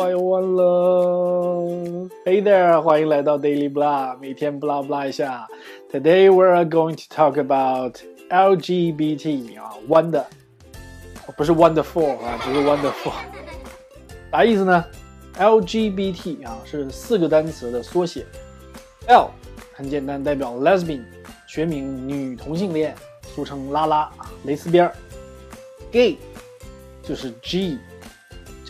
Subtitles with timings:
[0.00, 2.08] 拜完了。
[2.24, 5.46] Hey there，欢迎来到 Daily Blah，每天 blah blah 一下。
[5.92, 7.98] Today we are going to talk about
[8.30, 10.24] LGBT 啊，wonder，
[11.36, 13.12] 不是 wonderful 啊，只是 wonderful。
[14.32, 14.82] 啥意思呢
[15.38, 18.24] ？LGBT 啊是四个单词的缩写。
[19.06, 19.28] L
[19.74, 21.02] 很简单，代表 lesbian，
[21.46, 22.94] 学名女同性恋，
[23.34, 24.10] 俗称拉拉，
[24.44, 24.94] 蕾丝边儿。
[25.92, 26.16] Gay
[27.02, 27.78] 就是 G。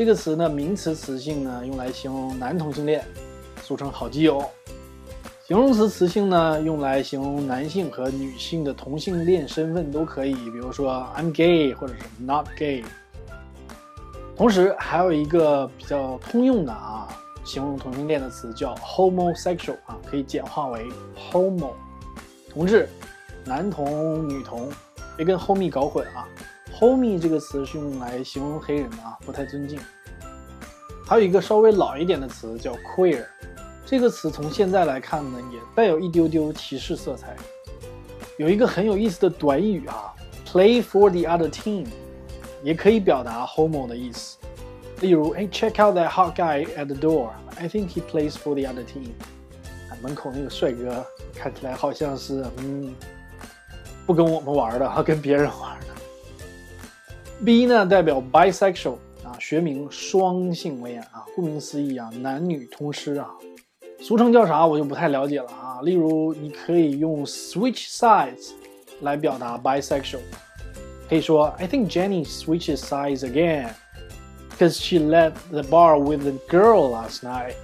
[0.00, 3.04] 这个词呢，名词词性呢，用来形容男同性恋，
[3.62, 4.40] 俗称好基友；
[5.46, 12.82] 形容词词性呢，用来形容男性和女性的同性恋身份都可以，比如说 I'm gay 或者是 not gay。
[14.38, 17.06] 同时还有一个比较通用的啊，
[17.44, 20.88] 形容同性恋的词叫 homosexual 啊，可以简化为
[21.30, 21.72] homo，
[22.50, 22.88] 同志，
[23.44, 24.66] 男同女同，
[25.14, 26.26] 别跟 homie 搞混啊。
[26.80, 29.78] Homie 这个词是用来形容黑人的啊，不太尊敬。
[31.06, 33.26] 还有一个稍微老一点的词叫 queer，
[33.84, 37.36] 这个词从现在来看呢，也带有一丢丢歧视色彩。
[38.38, 40.14] 有一个很有意思的短语啊
[40.50, 41.86] ，play for the other team，
[42.62, 44.38] 也可以表达 homo 的意思。
[45.00, 49.10] 例如，哎，check out that hot guy at the door，I think he plays for the other team。
[50.00, 52.94] 门口那个帅哥看起来好像是嗯，
[54.06, 55.69] 不跟我们玩的，哈，跟别人玩。
[57.42, 63.30] B 呢代表 bisexual 啊，学名双性恋啊，顾名思义啊，男女通吃啊，
[63.98, 65.80] 俗称叫啥我就不太了解了啊。
[65.82, 68.50] 例如，你可以用 switch sides
[69.00, 70.20] 来表达 bisexual，
[71.08, 73.70] 可以说 I think Jenny switches sides again
[74.50, 77.54] because she left the bar with the girl last night。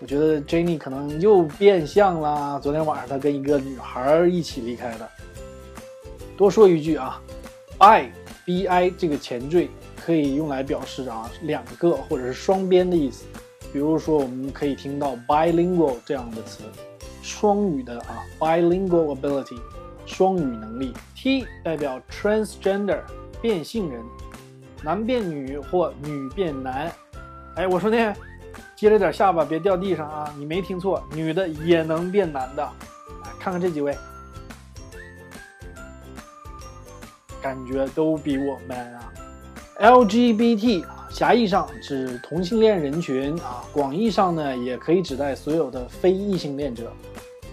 [0.00, 5.06] 我觉得 Jenny 可能又变相了，昨天晚上她跟一个女孩一起离开的。
[6.34, 7.20] 多说一句啊
[7.78, 8.08] ，bi。
[8.48, 13.26] Bi 这个前缀可以用来表示啊两个或者是双边的意思，
[13.70, 16.62] 比如说我们可以听到 bilingual 这样的词，
[17.22, 19.60] 双语的啊 bilingual ability
[20.06, 20.94] 双语能力。
[21.14, 23.00] T 代表 transgender
[23.42, 24.02] 变性人，
[24.82, 26.90] 男变女或女变男。
[27.56, 28.14] 哎，我说那
[28.74, 32.62] 接着点下巴别掉地上啊，你没听错，女的也能变男的。
[32.62, 33.94] 来看看这几位。
[37.42, 39.12] 感觉都比我 man 啊
[39.78, 46.92] ！LGBT 啊狭义上指同性恋人群啊，广义上呢也可以指代所有的非异性恋者。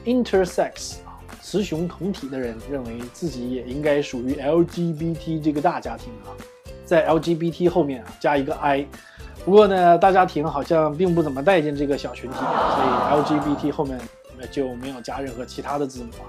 [0.06, 6.30] Intersex 啊，雌雄同体的人认为自己也应该属于 LGBT 这个大家庭啊，
[6.86, 8.86] 在 LGBT 后面啊加一个 I。
[9.44, 12.46] 不过呢，大家庭好像并不怎么待见这个小群体，所
[12.84, 14.00] 以 LGBT 后面
[14.52, 16.26] 就没有加任何其他的字母啊。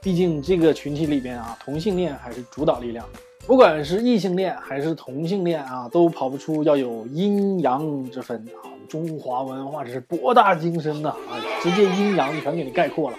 [0.00, 3.04] 毕竟这个群体里边啊，同性恋还是主导力量。
[3.46, 8.68] 不管是异性恋还是同性恋啊，都跑不出要有阴阳之分啊。
[8.88, 13.16] 中华文化这是博大精深呐啊，直接阴阳全给你概括了。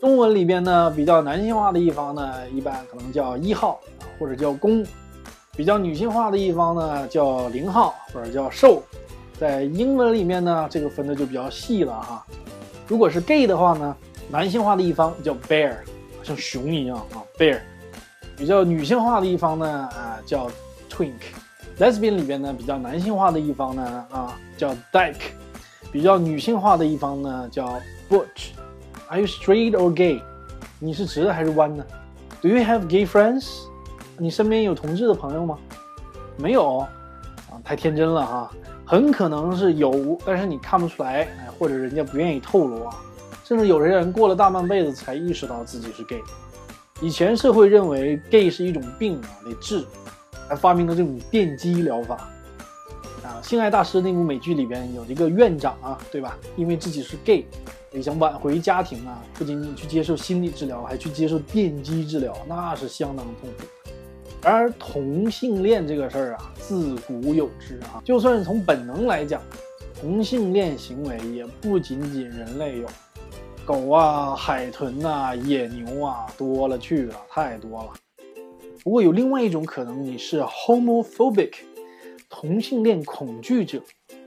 [0.00, 3.80] 中文里边呢，比较男性化的一方呢，一般可能叫一号
[4.18, 4.84] 或者叫公；
[5.56, 8.82] 比较女性化的一方呢，叫零号或者叫受。
[9.38, 12.24] 在英文里面呢，这个分的就比较细了哈。
[12.86, 13.96] 如果是 gay 的话呢，
[14.30, 15.74] 男性化的一方叫 bear。
[16.28, 17.58] 像熊一样啊，bear，
[18.36, 20.50] 比较女性化的一方呢啊叫
[20.90, 25.30] twink，lesbian 里边呢比较男性化的一方呢啊叫 dyke，
[25.90, 27.80] 比较女性化的一方呢叫
[28.10, 28.50] butch。
[29.08, 30.20] Are you straight or gay？
[30.78, 31.86] 你是直的还是弯的
[32.42, 33.48] ？Do you have gay friends？
[34.18, 35.58] 你身边有同志的朋友吗？
[36.36, 36.88] 没有啊，
[37.64, 38.52] 太天真了哈，
[38.84, 41.26] 很可能是有，但是你看不出来，
[41.58, 42.94] 或者人家不愿意透露啊。
[43.48, 46.20] 甚至有些人过了大半辈子才意识到自己是 gay。
[47.00, 49.82] 以前社会认为 gay 是一种病啊，得治，
[50.46, 52.28] 还发明了这种电击疗法。
[53.24, 56.36] 啊，性爱大师那部美剧里边有一个院长啊，对吧？
[56.56, 57.46] 因为自己是 gay，
[57.90, 63.64] 也想挽回家庭啊，不仅仅去接受心理治疗，还去接受电击治疗，那是相当痛苦。
[64.42, 69.40] 然而同性恋这个事儿啊，自古有之啊，就算是从本能来讲，
[69.98, 72.86] 同性恋行为也不仅仅人类有。
[73.68, 77.92] 狗啊，海豚呐，野牛啊，多了去了，太多了。
[78.82, 81.52] 不过有另外一种可能，你是 homophobic，
[82.30, 83.82] 同性恋恐惧者。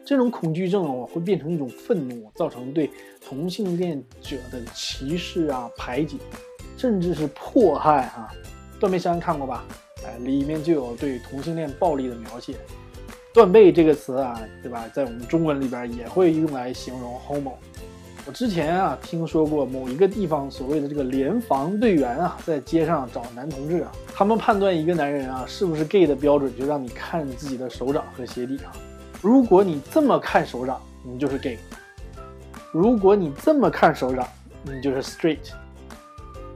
[0.05, 6.19] 这种恐惧症啊，会变成一种愤怒，造成对同性恋者的歧视啊、排挤，
[6.77, 8.31] 甚至是迫害啊。
[8.79, 9.65] 断背山看过吧？
[10.05, 12.53] 哎，里面就有对同性恋暴力的描写。
[13.33, 14.87] 断背这个词啊，对吧？
[14.93, 17.53] 在我们中文里边也会用来形容 homo。
[18.23, 28.71] 我之前啊听说过某一个地方所谓的这个联防队员啊，在街上找男同志啊，他们判断一个男人啊是不是 gay 的标准，就让你看自己的手掌和鞋底啊。
[29.21, 31.57] 如果你这么看手掌，你就是 gay；
[32.71, 34.27] 如果你这么看手掌，
[34.63, 35.51] 你就是 straight。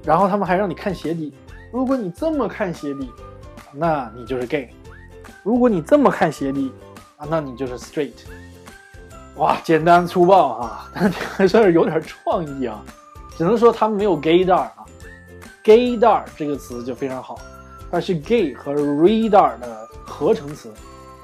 [0.04, 1.34] 然后他们还让你看鞋底，
[1.74, 3.10] 如果你这么看鞋底，
[3.74, 4.68] 那你就是 gay；
[5.42, 6.72] 如果你这么看鞋底，
[7.18, 8.14] 啊，那你就是 straight。
[9.38, 12.82] 哇，简单粗暴啊， 但还算是有点创意啊。
[13.38, 14.86] 只能说他们没有 gaydar 啊
[15.64, 17.38] ，gaydar 这个词就非常好，
[17.92, 20.72] 它是 gay 和 radar 的合成词。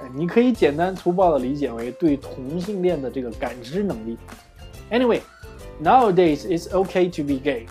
[0.02, 4.18] 哎，你可以简单粗暴的理解为对同性恋的这个感知能力。
[4.92, 7.66] Anyway，nowadays it's okay to be gay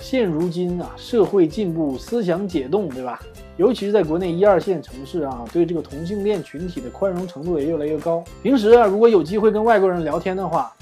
[0.00, 3.20] 现如今啊，社会进步，思想解冻，对吧？
[3.56, 8.22] 尤其是在国内一二线城市啊，对这个同性恋群体的宽容程度也越来越高。
[8.42, 10.72] 平时啊，如果有机会跟外国人聊天的话，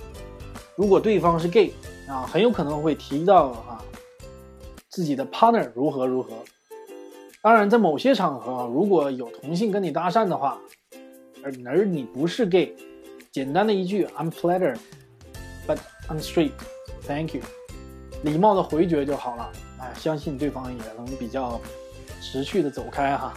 [0.77, 1.73] 如果对方是 gay
[2.09, 3.83] 啊，很有可能会提到啊
[4.89, 6.31] 自己的 partner 如何如何。
[7.41, 10.59] 当然，在某些场合啊，如果有同性跟你搭讪的话，
[11.45, 12.75] 而而你不是 gay，
[13.31, 15.79] 简单的一句 I'm flattered，but
[16.09, 17.43] I'm straight，thank you，
[18.25, 19.53] 礼貌的回绝就好了。
[19.81, 21.61] 哎，相信对方也能比较
[22.21, 23.33] 识趣的走开哈。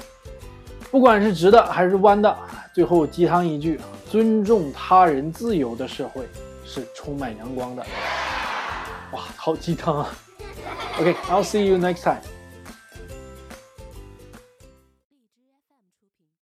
[0.89, 2.35] 不管是直的还是弯的，
[2.73, 3.79] 最后鸡汤一句：
[4.09, 6.27] 尊重他人自由的社会
[6.65, 7.85] 是充满阳光的。
[9.11, 10.09] 哇，好鸡汤啊
[10.99, 12.21] ！OK，I'll see you next time.